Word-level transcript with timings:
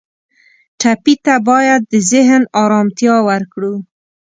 ټپي 0.79 1.15
ته 1.25 1.33
باید 1.49 1.81
د 1.91 1.93
ذهن 2.11 2.41
آرامتیا 2.63 3.15
ورکړو. 3.29 3.73